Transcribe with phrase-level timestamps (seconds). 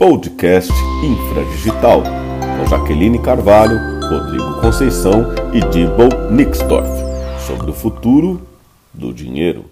[0.00, 0.72] Podcast
[1.04, 3.76] Infradigital, com Jaqueline Carvalho,
[4.08, 6.88] Rodrigo Conceição e Dibble Nixdorf,
[7.46, 8.48] sobre o futuro
[8.94, 9.70] do dinheiro.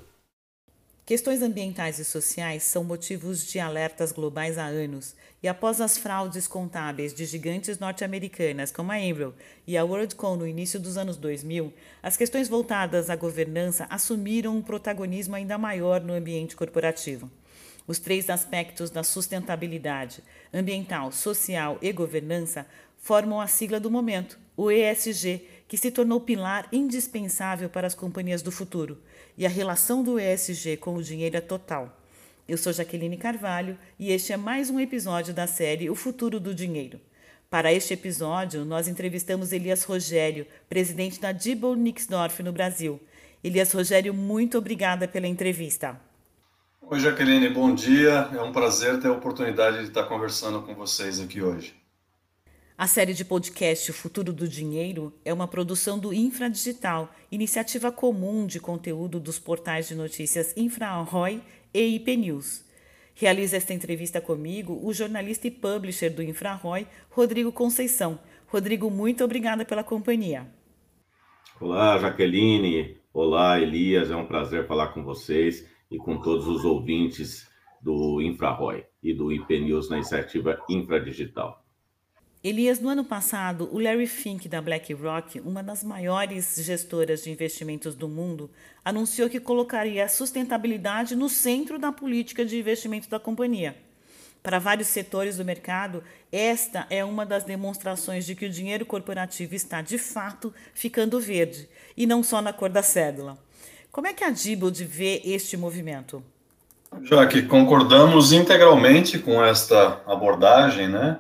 [1.07, 6.47] Questões ambientais e sociais são motivos de alertas globais há anos, e após as fraudes
[6.47, 9.33] contábeis de gigantes norte-americanas como a Enron
[9.67, 11.73] e a WorldCom no início dos anos 2000,
[12.03, 17.31] as questões voltadas à governança assumiram um protagonismo ainda maior no ambiente corporativo.
[17.89, 22.67] Os três aspectos da sustentabilidade ambiental, social e governança
[22.99, 28.43] formam a sigla do momento, o ESG, que se tornou pilar indispensável para as companhias
[28.43, 28.99] do futuro.
[29.39, 31.99] E a relação do ESG com o dinheiro é total.
[32.47, 36.55] Eu sou Jaqueline Carvalho e este é mais um episódio da série O Futuro do
[36.55, 37.01] Dinheiro.
[37.49, 43.01] Para este episódio, nós entrevistamos Elias Rogério, presidente da Dibble Nixdorf no Brasil.
[43.43, 45.99] Elias Rogério, muito obrigada pela entrevista.
[46.81, 48.31] Oi, Jaqueline, bom dia.
[48.33, 51.75] É um prazer ter a oportunidade de estar conversando com vocês aqui hoje.
[52.79, 58.47] A série de podcast O Futuro do Dinheiro é uma produção do Infradigital, iniciativa comum
[58.47, 61.43] de conteúdo dos portais de notícias InfraRoy
[61.75, 62.65] e IP News.
[63.15, 68.19] Realiza esta entrevista comigo o jornalista e publisher do InfraRoy, Rodrigo Conceição.
[68.47, 70.47] Rodrigo, muito obrigada pela companhia.
[71.61, 72.97] Olá, Jaqueline.
[73.13, 74.11] Olá, Elias.
[74.11, 77.49] É um prazer falar com vocês e com todos os ouvintes
[77.81, 81.65] do InfraRoy e do IP News na iniciativa Infradigital.
[82.43, 87.97] Elias, no ano passado, o Larry Fink da BlackRock, uma das maiores gestoras de investimentos
[87.97, 88.49] do mundo,
[88.85, 93.77] anunciou que colocaria a sustentabilidade no centro da política de investimento da companhia.
[94.41, 99.55] Para vários setores do mercado, esta é uma das demonstrações de que o dinheiro corporativo
[99.57, 103.37] está, de fato, ficando verde, e não só na cor da cédula.
[103.99, 106.23] Como é que a Dibold vê este movimento?
[107.03, 111.19] Já que concordamos integralmente com esta abordagem, né?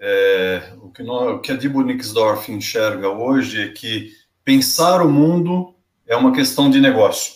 [0.00, 5.10] É, o, que nós, o que a Dibold Nixdorf enxerga hoje é que pensar o
[5.10, 5.74] mundo
[6.06, 7.34] é uma questão de negócio.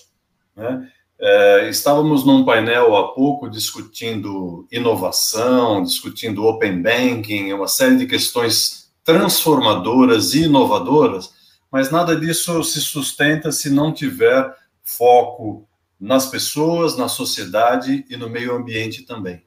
[0.56, 0.90] Né?
[1.18, 8.90] É, estávamos num painel há pouco discutindo inovação, discutindo open banking, uma série de questões
[9.04, 11.34] transformadoras e inovadoras,
[11.70, 14.58] mas nada disso se sustenta se não tiver
[14.96, 15.68] foco
[15.98, 19.44] nas pessoas, na sociedade e no meio ambiente também.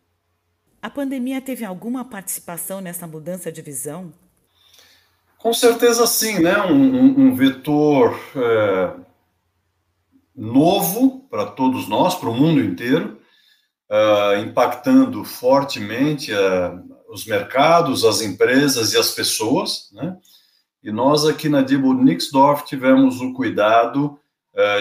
[0.81, 4.13] A pandemia teve alguma participação nessa mudança de visão?
[5.37, 6.61] Com certeza sim, né?
[6.63, 8.93] Um, um, vetor é,
[10.35, 13.19] novo para todos nós, para o mundo inteiro,
[13.89, 16.73] é, impactando fortemente é,
[17.09, 20.17] os mercados, as empresas e as pessoas, né?
[20.83, 24.19] E nós aqui na Diebold Nixdorf tivemos o cuidado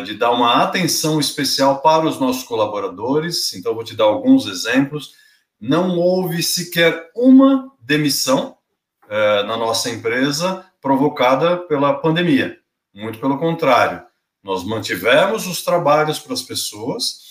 [0.04, 3.54] de dar uma atenção especial para os nossos colaboradores.
[3.54, 5.14] Então, vou te dar alguns exemplos.
[5.58, 8.56] Não houve sequer uma demissão
[9.04, 12.58] uh, na nossa empresa provocada pela pandemia.
[12.94, 14.02] Muito pelo contrário,
[14.42, 17.22] nós mantivemos os trabalhos para as pessoas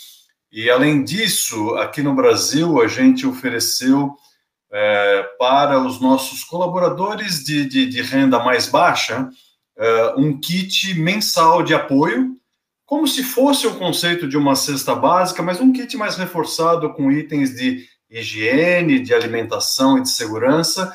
[0.52, 4.16] e, além disso, aqui no Brasil, a gente ofereceu
[4.72, 9.30] é, para os nossos colaboradores de, de, de renda mais baixa
[9.78, 12.36] é, um kit mensal de apoio,
[12.86, 17.12] como se fosse o conceito de uma cesta básica, mas um kit mais reforçado com
[17.12, 20.94] itens de higiene, de alimentação e de segurança,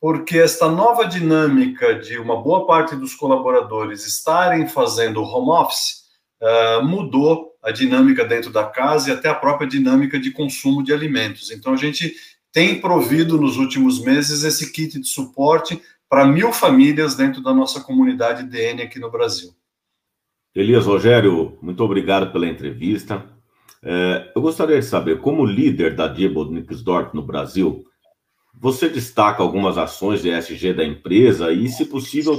[0.00, 6.02] porque esta nova dinâmica de uma boa parte dos colaboradores estarem fazendo home office
[6.42, 10.92] uh, mudou a dinâmica dentro da casa e até a própria dinâmica de consumo de
[10.92, 11.50] alimentos.
[11.50, 12.14] Então, a gente
[12.52, 17.80] tem provido nos últimos meses esse kit de suporte para mil famílias dentro da nossa
[17.80, 19.50] comunidade DN aqui no Brasil.
[20.54, 23.24] Elias Rogério, muito obrigado pela entrevista.
[23.82, 27.84] É, eu gostaria de saber, como líder da Diebold Nixdorf no Brasil,
[28.60, 32.36] você destaca algumas ações de ESG da empresa e, se possível,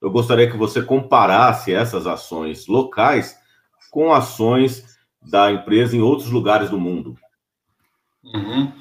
[0.00, 3.38] eu gostaria que você comparasse essas ações locais
[3.90, 7.16] com ações da empresa em outros lugares do mundo.
[8.24, 8.72] Uhum.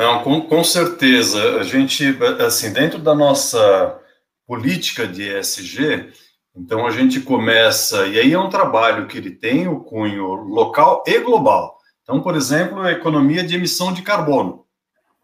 [0.00, 1.56] Não, com, com certeza.
[1.56, 4.00] A gente, assim, dentro da nossa
[4.46, 6.10] política de ESG,
[6.56, 11.04] então a gente começa, e aí é um trabalho que ele tem o cunho local
[11.06, 11.78] e global.
[12.02, 14.64] Então, por exemplo, a economia de emissão de carbono.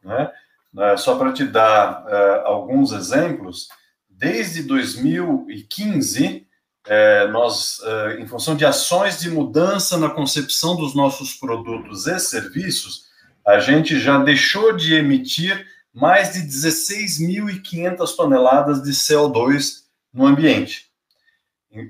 [0.05, 0.31] Né?
[0.79, 3.69] É, só para te dar uh, alguns exemplos,
[4.11, 6.47] desde 2015,
[6.87, 7.81] é, nós,
[8.19, 13.07] em função de ações de mudança na concepção dos nossos produtos e serviços,
[13.47, 15.65] a gente já deixou de emitir
[15.95, 20.87] mais de 16.500 toneladas de CO2 no ambiente.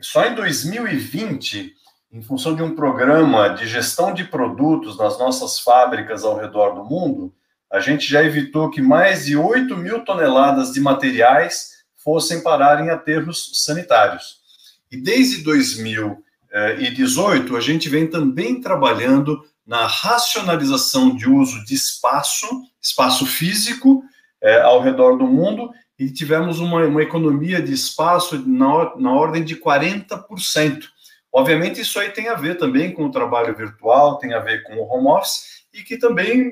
[0.02, 1.72] Só em 2020,
[2.12, 6.84] em função de um programa de gestão de produtos nas nossas fábricas ao redor do
[6.84, 7.34] mundo,
[7.72, 12.90] a gente já evitou que mais de 8 mil toneladas de materiais fossem parar em
[12.90, 14.44] aterros sanitários.
[14.90, 22.46] E desde 2018, a gente vem também trabalhando na racionalização de uso de espaço,
[22.80, 24.02] espaço físico,
[24.40, 29.42] é, ao redor do mundo, e tivemos uma, uma economia de espaço na, na ordem
[29.42, 30.84] de 40%.
[31.32, 34.76] Obviamente, isso aí tem a ver também com o trabalho virtual, tem a ver com
[34.76, 36.50] o home office, e que também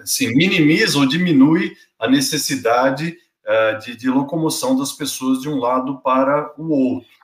[0.00, 6.00] assim, minimiza ou diminui a necessidade uh, de, de locomoção das pessoas de um lado
[6.00, 7.15] para o outro.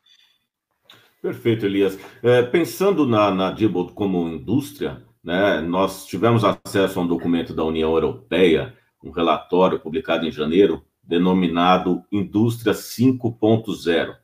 [1.22, 1.96] Perfeito, Elias.
[2.20, 3.54] É, pensando na, na
[3.94, 10.26] como indústria, né, nós tivemos acesso a um documento da União Europeia, um relatório publicado
[10.26, 14.16] em janeiro, denominado Indústria 5.0.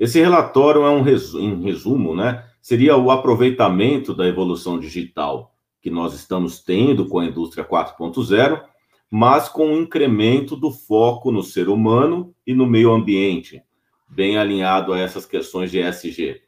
[0.00, 5.90] Esse relatório é um resumo, em resumo, né, seria o aproveitamento da evolução digital que
[5.90, 8.64] nós estamos tendo com a indústria 4.0,
[9.08, 13.62] mas com um incremento do foco no ser humano e no meio ambiente,
[14.08, 16.40] bem alinhado a essas questões de ESG.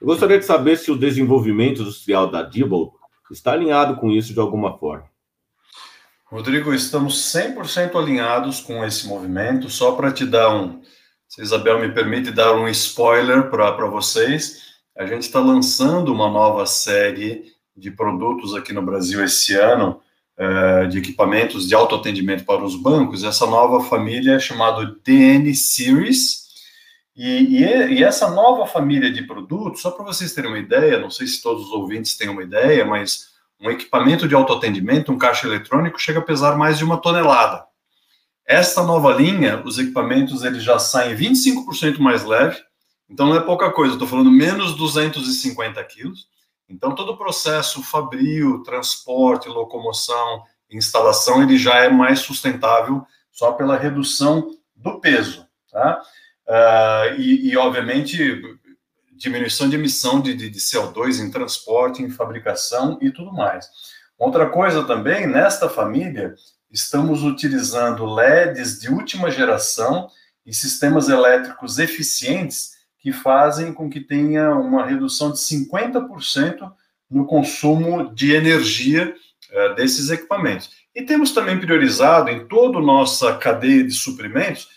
[0.00, 2.92] Eu gostaria de saber se o desenvolvimento industrial da Diebold
[3.30, 5.06] está alinhado com isso de alguma forma.
[6.26, 9.70] Rodrigo, estamos 100% alinhados com esse movimento.
[9.70, 10.82] Só para te dar um.
[11.28, 16.66] Se Isabel me permite dar um spoiler para vocês, a gente está lançando uma nova
[16.66, 20.00] série de produtos aqui no Brasil esse ano,
[20.36, 23.24] é, de equipamentos de autoatendimento para os bancos.
[23.24, 26.45] Essa nova família é chamada DN Series
[27.16, 31.10] e, e, e, essa nova família de produtos, só para vocês terem uma ideia, não
[31.10, 33.28] sei se todos os ouvintes têm uma ideia, mas
[33.58, 37.64] um equipamento de autoatendimento, um caixa eletrônico, chega a pesar mais de uma tonelada.
[38.44, 42.60] Esta nova linha, os equipamentos eles já saem 25% mais leve,
[43.08, 46.28] então não é pouca coisa, estou falando menos 250 quilos.
[46.68, 53.76] Então todo o processo fabril, transporte, locomoção, instalação, ele já é mais sustentável só pela
[53.76, 56.00] redução do peso, tá?
[56.48, 58.40] Uh, e, e, obviamente,
[59.16, 63.66] diminuição de emissão de, de, de, CO2 em transporte, em fabricação e tudo mais.
[64.18, 66.34] Outra coisa também, nesta família,
[66.70, 70.08] estamos utilizando LEDs de última geração
[70.44, 76.72] e sistemas elétricos eficientes que fazem com que tenha uma redução de 50%
[77.10, 79.14] no consumo de energia
[79.50, 80.70] uh, desses equipamentos.
[80.94, 84.68] E temos também priorizado em toda a nossa cadeia de suprimentos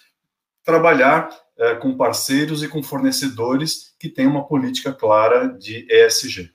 [0.63, 1.29] trabalhar
[1.59, 6.51] é, com parceiros e com fornecedores que têm uma política clara de ESG.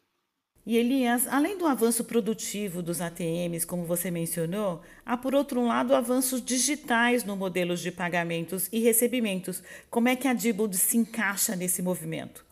[0.66, 5.94] E Elias, além do avanço produtivo dos ATMs, como você mencionou, há por outro lado
[5.94, 9.62] avanços digitais no modelos de pagamentos e recebimentos.
[9.90, 12.42] Como é que a Dibold se encaixa nesse movimento?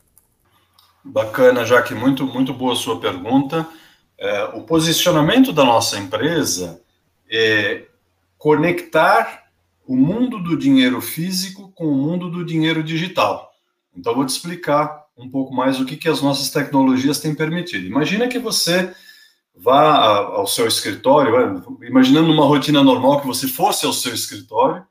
[1.03, 3.67] Bacana, Jaque, muito, muito boa sua pergunta.
[4.19, 6.83] É, o posicionamento da nossa empresa
[7.31, 7.87] é
[8.37, 9.42] conectar
[9.87, 13.51] o mundo do dinheiro físico com o mundo do dinheiro digital.
[13.95, 17.87] Então, vou te explicar um pouco mais o que, que as nossas tecnologias têm permitido.
[17.87, 18.93] Imagina que você
[19.55, 24.85] vá ao seu escritório, imaginando uma rotina normal que você fosse ao seu escritório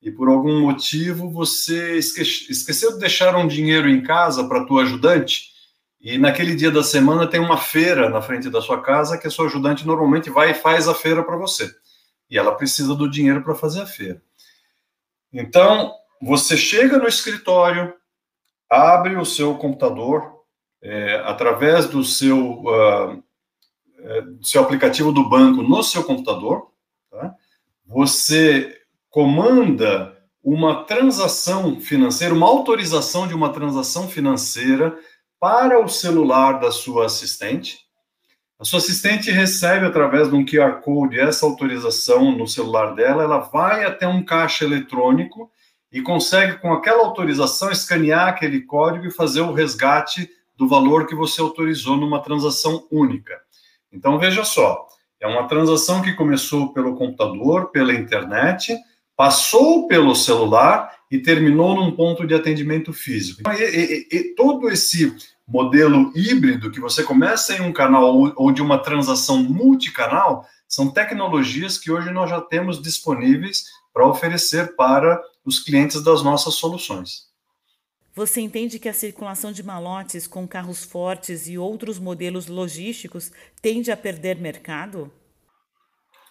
[0.00, 5.48] e por algum motivo você esqueceu de deixar um dinheiro em casa para tua ajudante
[6.00, 9.30] e naquele dia da semana tem uma feira na frente da sua casa que a
[9.30, 11.68] sua ajudante normalmente vai e faz a feira para você.
[12.30, 14.22] E ela precisa do dinheiro para fazer a feira.
[15.32, 17.94] Então, você chega no escritório,
[18.68, 20.38] abre o seu computador,
[20.82, 23.24] é, através do seu, uh,
[24.42, 26.70] seu aplicativo do banco no seu computador,
[27.10, 27.34] tá?
[27.84, 28.80] você
[29.10, 34.96] comanda uma transação financeira, uma autorização de uma transação financeira
[35.40, 37.87] para o celular da sua assistente.
[38.60, 43.38] A sua assistente recebe através de um QR Code essa autorização no celular dela, ela
[43.38, 45.48] vai até um caixa eletrônico
[45.92, 51.14] e consegue, com aquela autorização, escanear aquele código e fazer o resgate do valor que
[51.14, 53.40] você autorizou numa transação única.
[53.92, 54.88] Então, veja só,
[55.20, 58.76] é uma transação que começou pelo computador, pela internet,
[59.16, 63.48] passou pelo celular e terminou num ponto de atendimento físico.
[63.52, 65.14] E, e, e todo esse
[65.48, 71.78] modelo híbrido, que você começa em um canal ou de uma transação multicanal, são tecnologias
[71.78, 77.26] que hoje nós já temos disponíveis para oferecer para os clientes das nossas soluções.
[78.14, 83.90] Você entende que a circulação de malotes com carros fortes e outros modelos logísticos tende
[83.90, 85.10] a perder mercado?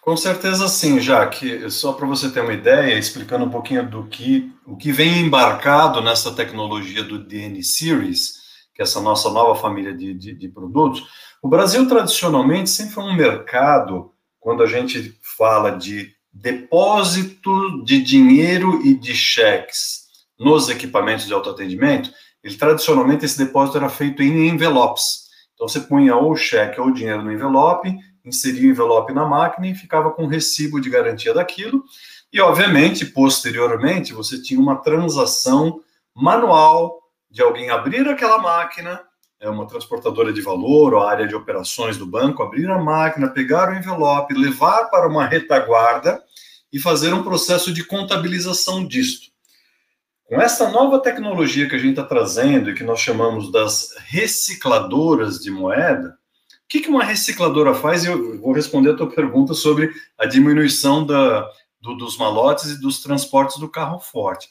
[0.01, 1.69] Com certeza sim, Jaque.
[1.71, 6.01] Só para você ter uma ideia, explicando um pouquinho do que o que vem embarcado
[6.01, 8.36] nessa tecnologia do DN Series,
[8.77, 11.03] que é essa nossa nova família de, de, de produtos,
[11.41, 18.79] o Brasil tradicionalmente sempre foi um mercado quando a gente fala de depósito de dinheiro
[18.85, 20.03] e de cheques
[20.39, 22.11] nos equipamentos de autoatendimento,
[22.43, 25.25] ele tradicionalmente esse depósito era feito em envelopes.
[25.55, 29.25] Então você punha ou o cheque ou o dinheiro no envelope, inseria o envelope na
[29.25, 31.83] máquina e ficava com recibo de garantia daquilo.
[32.31, 35.81] E obviamente, posteriormente, você tinha uma transação
[36.13, 39.01] manual de alguém abrir aquela máquina,
[39.39, 43.29] é uma transportadora de valor ou a área de operações do banco, abrir a máquina,
[43.29, 46.23] pegar o envelope, levar para uma retaguarda
[46.71, 49.31] e fazer um processo de contabilização disto.
[50.25, 55.39] Com essa nova tecnologia que a gente está trazendo e que nós chamamos das recicladoras
[55.39, 56.17] de moeda,
[56.65, 58.03] o que, uma recicladora faz?
[58.03, 63.01] Eu vou responder a tua pergunta sobre a diminuição da, do, dos malotes e dos
[63.01, 64.49] transportes do carro forte.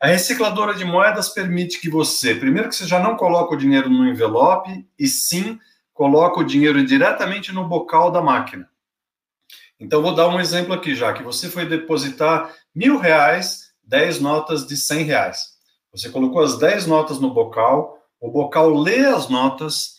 [0.00, 3.90] A recicladora de moedas permite que você, primeiro que você já não coloca o dinheiro
[3.90, 5.58] no envelope, e sim
[5.92, 8.66] coloca o dinheiro diretamente no bocal da máquina.
[9.78, 14.66] Então, vou dar um exemplo aqui já, que você foi depositar mil reais, dez notas
[14.66, 15.50] de cem reais.
[15.92, 19.96] Você colocou as dez notas no bocal, o bocal lê as notas,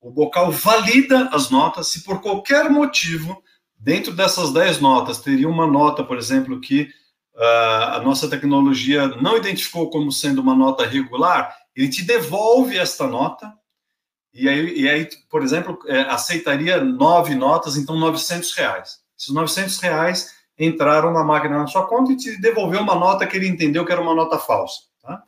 [0.00, 3.40] o bocal valida as notas, se por qualquer motivo,
[3.78, 6.88] dentro dessas dez notas, teria uma nota, por exemplo, que
[7.36, 13.52] a nossa tecnologia não identificou como sendo uma nota regular, ele te devolve esta nota,
[14.32, 18.98] e aí, e aí por exemplo, é, aceitaria nove notas, então 900 reais.
[19.18, 23.36] Esses 900 reais entraram na máquina na sua conta e te devolveu uma nota que
[23.36, 24.82] ele entendeu que era uma nota falsa.
[25.02, 25.22] Tá?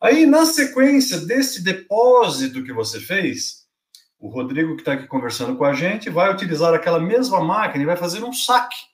[0.00, 3.66] Aí, na sequência desse depósito que você fez,
[4.18, 7.86] o Rodrigo, que está aqui conversando com a gente, vai utilizar aquela mesma máquina e
[7.86, 8.89] vai fazer um saque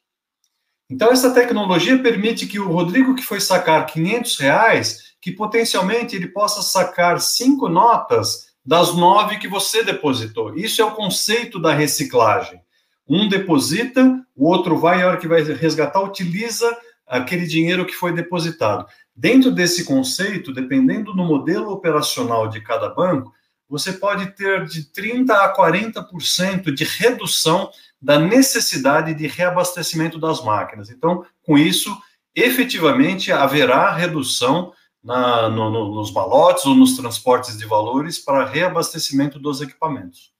[0.88, 6.28] então, essa tecnologia permite que o Rodrigo que foi sacar 500 reais, que potencialmente ele
[6.28, 10.57] possa sacar cinco notas das nove que você depositou.
[10.57, 12.61] Isso é o conceito da reciclagem.
[13.09, 16.76] Um deposita, o outro vai, a hora que vai resgatar, utiliza
[17.07, 18.87] aquele dinheiro que foi depositado.
[19.14, 23.33] Dentro desse conceito, dependendo do modelo operacional de cada banco,
[23.69, 30.91] você pode ter de 30% a 40% de redução da necessidade de reabastecimento das máquinas.
[30.91, 31.97] Então, com isso,
[32.35, 34.73] efetivamente haverá redução
[35.03, 40.33] na, no, no, nos malotes ou nos transportes de valores para reabastecimento dos equipamentos.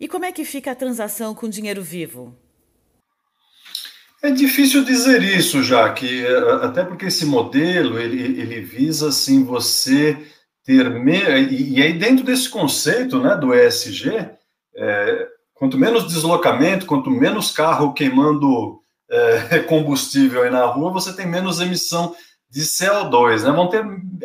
[0.00, 2.34] E como é que fica a transação com dinheiro vivo?
[4.22, 9.44] É difícil dizer isso, já que eh, até porque esse modelo ele, ele visa assim
[9.44, 10.16] você
[10.64, 11.18] ter me...
[11.50, 14.28] e aí dentro desse conceito, né, do ESG,
[14.76, 15.28] é,
[15.60, 21.60] quanto menos deslocamento, quanto menos carro queimando é, combustível aí na rua, você tem menos
[21.60, 22.16] emissão
[22.48, 23.52] de CO2, né?
[23.52, 23.84] Vão ter,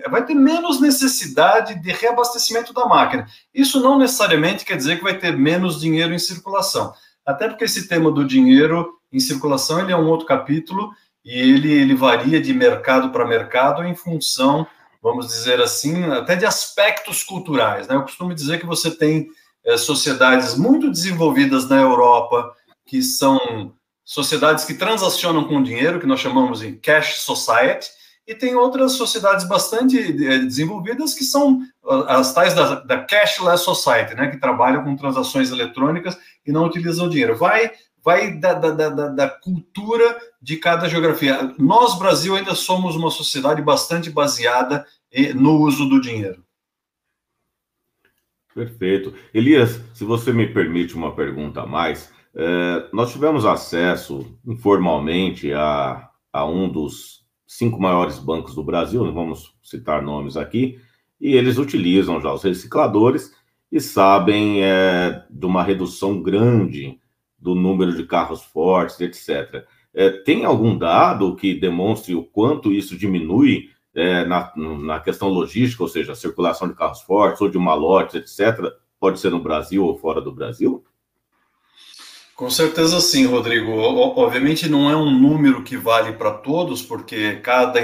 [0.10, 3.28] vai ter menos necessidade de reabastecimento da máquina.
[3.54, 6.94] Isso não necessariamente quer dizer que vai ter menos dinheiro em circulação.
[7.26, 10.92] Até porque esse tema do dinheiro em circulação ele é um outro capítulo
[11.24, 14.66] e ele, ele varia de mercado para mercado em função,
[15.04, 17.90] vamos dizer assim, até de aspectos culturais.
[17.90, 17.96] Né?
[17.96, 19.28] Eu costumo dizer que você tem
[19.66, 22.54] é, sociedades muito desenvolvidas na Europa,
[22.86, 27.90] que são sociedades que transacionam com dinheiro, que nós chamamos de cash society,
[28.28, 31.62] e tem outras sociedades bastante é, desenvolvidas que são
[32.08, 37.10] as tais da, da cashless society, né, que trabalham com transações eletrônicas e não utilizam
[37.10, 37.36] dinheiro.
[37.36, 37.72] Vai
[38.04, 41.52] vai da, da, da, da, cultura de cada geografia.
[41.58, 44.86] Nós, Brasil, ainda somos uma sociedade bastante baseada
[45.34, 46.45] no uso do dinheiro.
[48.56, 49.14] Perfeito.
[49.34, 56.10] Elias, se você me permite uma pergunta a mais, é, nós tivemos acesso informalmente a,
[56.32, 60.80] a um dos cinco maiores bancos do Brasil, não vamos citar nomes aqui,
[61.20, 63.36] e eles utilizam já os recicladores
[63.70, 66.98] e sabem é, de uma redução grande
[67.38, 69.66] do número de carros fortes, etc.
[69.94, 75.82] É, tem algum dado que demonstre o quanto isso diminui é, na, na questão logística,
[75.82, 79.98] ou seja, circulação de carros fortes ou de malotes, etc., pode ser no Brasil ou
[79.98, 80.84] fora do Brasil?
[82.36, 83.72] Com certeza sim, Rodrigo.
[83.72, 87.80] Obviamente não é um número que vale para todos, porque cada,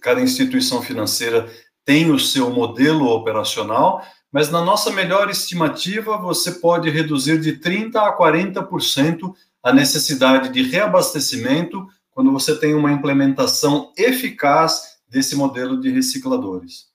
[0.00, 1.50] cada instituição financeira
[1.86, 7.96] tem o seu modelo operacional, mas na nossa melhor estimativa, você pode reduzir de 30%
[7.96, 15.90] a 40% a necessidade de reabastecimento quando você tem uma implementação eficaz desse modelo de
[15.90, 16.92] recicladores.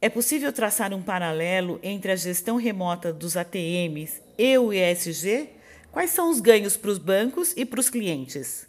[0.00, 5.48] É possível traçar um paralelo entre a gestão remota dos ATMs e o ESG?
[5.90, 8.68] Quais são os ganhos para os bancos e para os clientes?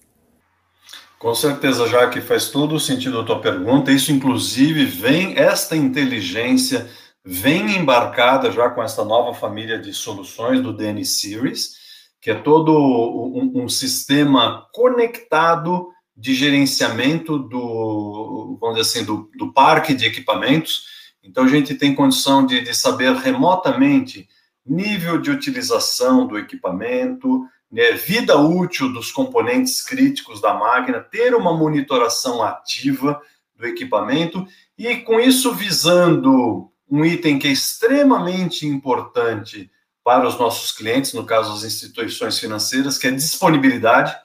[1.19, 3.91] Com certeza, já que faz todo o sentido a tua pergunta.
[3.91, 6.89] Isso, inclusive, vem, esta inteligência
[7.23, 11.75] vem embarcada já com esta nova família de soluções do DN Series,
[12.19, 19.51] que é todo um, um sistema conectado de gerenciamento do, vamos dizer assim, do, do
[19.51, 20.85] parque de equipamentos.
[21.23, 24.27] Então, a gente tem condição de, de saber remotamente
[24.65, 31.57] nível de utilização do equipamento, né, vida útil dos componentes críticos da máquina, ter uma
[31.57, 33.19] monitoração ativa
[33.55, 34.45] do equipamento
[34.77, 39.71] e, com isso, visando um item que é extremamente importante
[40.03, 44.15] para os nossos clientes, no caso as instituições financeiras, que é disponibilidade.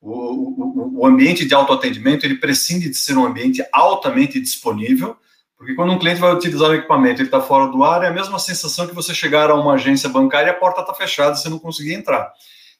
[0.00, 5.16] O, o, o ambiente de autoatendimento ele prescinde de ser um ambiente altamente disponível,
[5.56, 8.12] porque quando um cliente vai utilizar o equipamento ele está fora do ar, é a
[8.12, 11.48] mesma sensação que você chegar a uma agência bancária e a porta está fechada, você
[11.48, 12.32] não conseguir entrar.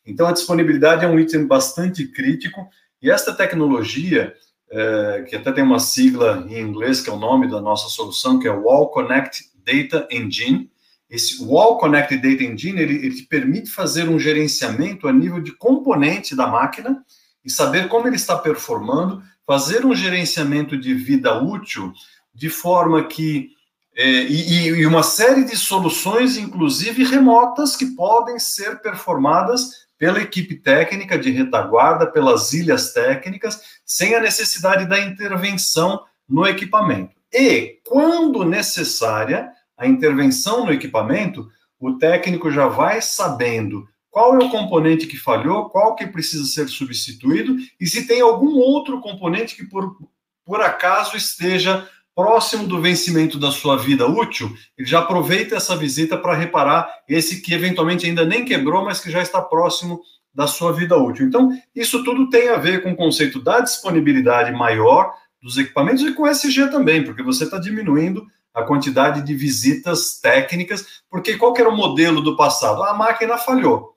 [0.06, 2.68] Então, a disponibilidade é um item bastante crítico,
[3.02, 4.32] e esta tecnologia,
[4.70, 8.38] é, que até tem uma sigla em inglês, que é o nome da nossa solução,
[8.38, 10.70] que é Wall Connect Data Engine,
[11.08, 15.52] esse Wall Connect Data Engine, ele, ele te permite fazer um gerenciamento a nível de
[15.52, 17.02] componente da máquina
[17.44, 21.92] e saber como ele está performando, fazer um gerenciamento de vida útil
[22.34, 23.50] de forma que
[23.96, 30.54] é, e, e, uma série de soluções, inclusive remotas, que podem ser performadas pela equipe
[30.54, 37.12] técnica de retaguarda, pelas ilhas técnicas, sem a necessidade da intervenção no equipamento.
[37.32, 44.50] E, quando necessária, a intervenção no equipamento, o técnico já vai sabendo qual é o
[44.50, 49.64] componente que falhou, qual que precisa ser substituído e se tem algum outro componente que
[49.64, 49.96] por,
[50.44, 56.18] por acaso esteja próximo do vencimento da sua vida útil, ele já aproveita essa visita
[56.18, 60.00] para reparar esse que eventualmente ainda nem quebrou, mas que já está próximo
[60.34, 61.26] da sua vida útil.
[61.26, 66.12] Então, isso tudo tem a ver com o conceito da disponibilidade maior dos equipamentos e
[66.12, 71.68] com SG também, porque você está diminuindo a quantidade de visitas técnicas, porque qual era
[71.68, 72.82] o modelo do passado?
[72.82, 73.96] A máquina falhou.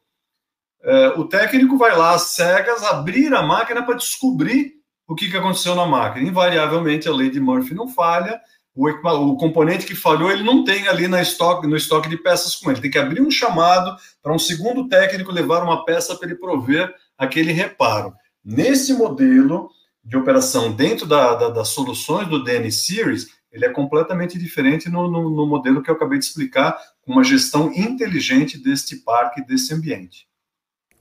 [0.83, 4.73] É, o técnico vai lá às cegas abrir a máquina para descobrir
[5.07, 6.27] o que, que aconteceu na máquina.
[6.27, 8.39] Invariavelmente a lei de Murphy não falha,
[8.73, 12.55] o, o componente que falhou ele não tem ali na estoque, no estoque de peças
[12.55, 12.81] com ele.
[12.81, 16.93] Tem que abrir um chamado para um segundo técnico levar uma peça para ele prover
[17.17, 18.13] aquele reparo.
[18.43, 19.69] Nesse modelo
[20.03, 25.09] de operação dentro da, da, das soluções do DN Series, ele é completamente diferente no,
[25.09, 30.27] no, no, modelo que eu acabei de explicar, uma gestão inteligente deste parque, desse ambiente.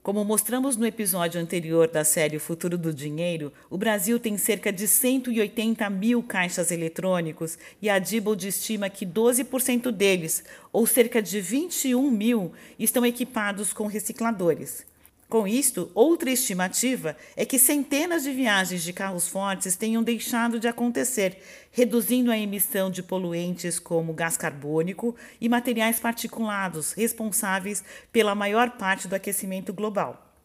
[0.03, 4.73] Como mostramos no episódio anterior da série O Futuro do Dinheiro, o Brasil tem cerca
[4.73, 11.39] de 180 mil caixas eletrônicos e a Diebold estima que 12% deles, ou cerca de
[11.39, 14.90] 21 mil, estão equipados com recicladores.
[15.31, 20.67] Com isto, outra estimativa é que centenas de viagens de carros fortes tenham deixado de
[20.67, 21.41] acontecer,
[21.71, 29.07] reduzindo a emissão de poluentes como gás carbônico e materiais particulados, responsáveis pela maior parte
[29.07, 30.35] do aquecimento global.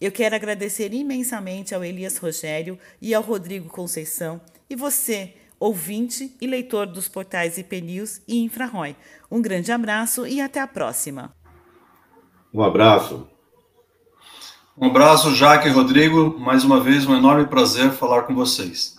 [0.00, 6.46] Eu quero agradecer imensamente ao Elias Rogério e ao Rodrigo Conceição e você, ouvinte e
[6.46, 8.94] leitor dos portais IP News e InfraRoy.
[9.28, 11.34] Um grande abraço e até a próxima.
[12.54, 13.28] Um abraço.
[14.80, 16.38] Um abraço, Jaque e Rodrigo.
[16.38, 18.97] Mais uma vez, um enorme prazer falar com vocês.